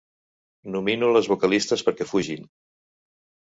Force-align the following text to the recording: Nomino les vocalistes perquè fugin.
Nomino 0.75 1.11
les 1.19 1.31
vocalistes 1.33 1.87
perquè 1.91 2.11
fugin. 2.15 2.51